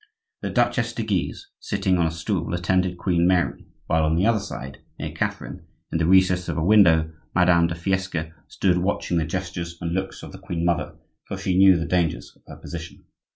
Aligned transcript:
The 0.41 0.49
Duchesse 0.49 0.93
de 0.93 1.03
Guise, 1.03 1.49
sitting 1.59 1.99
on 1.99 2.07
a 2.07 2.11
stool, 2.11 2.55
attended 2.55 2.97
Queen 2.97 3.27
Mary, 3.27 3.67
while 3.85 4.03
on 4.03 4.15
the 4.15 4.25
other 4.25 4.39
side, 4.39 4.79
near 4.97 5.11
Catherine, 5.11 5.67
in 5.91 5.99
the 5.99 6.07
recess 6.07 6.49
of 6.49 6.57
a 6.57 6.63
window, 6.65 7.13
Madame 7.35 7.67
de 7.67 7.75
Fiesque 7.75 8.15
stood 8.47 8.79
watching 8.79 9.19
the 9.19 9.25
gestures 9.25 9.77
and 9.79 9.93
looks 9.93 10.23
of 10.23 10.31
the 10.31 10.39
queen 10.39 10.65
mother; 10.65 10.95
for 11.27 11.37
she 11.37 11.55
knew 11.55 11.77
the 11.77 11.85
dangers 11.85 12.35
of 12.35 12.41
her 12.47 12.55
position. 12.59 13.03